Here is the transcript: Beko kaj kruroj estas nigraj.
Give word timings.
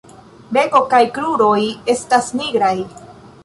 Beko 0.57 0.81
kaj 0.93 1.01
kruroj 1.19 1.59
estas 1.95 2.33
nigraj. 2.41 2.75